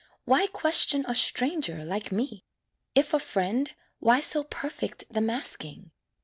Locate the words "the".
5.11-5.21